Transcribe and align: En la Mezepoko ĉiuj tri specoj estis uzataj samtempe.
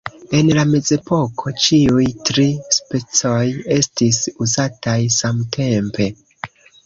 En 0.35 0.47
la 0.59 0.61
Mezepoko 0.69 1.51
ĉiuj 1.65 2.05
tri 2.29 2.45
specoj 2.77 3.43
estis 3.77 4.21
uzataj 4.47 4.97
samtempe. 5.19 6.09